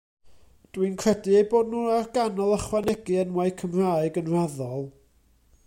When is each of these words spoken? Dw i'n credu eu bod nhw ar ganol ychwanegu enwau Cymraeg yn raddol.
Dw 0.77 0.85
i'n 0.85 0.95
credu 1.01 1.35
eu 1.41 1.43
bod 1.51 1.69
nhw 1.73 1.83
ar 1.97 2.09
ganol 2.15 2.55
ychwanegu 2.55 3.19
enwau 3.25 3.53
Cymraeg 3.61 4.19
yn 4.23 4.33
raddol. 4.37 4.83